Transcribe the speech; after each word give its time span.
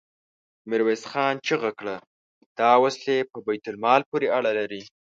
ميرويس 0.69 1.03
خان 1.11 1.35
چيغه 1.47 1.71
کړه! 1.79 1.95
دا 2.59 2.71
وسلې 2.83 3.17
په 3.31 3.37
بيت 3.45 3.65
المال 3.71 4.01
پورې 4.09 4.27
اړه 4.37 4.51
لري. 4.59 4.81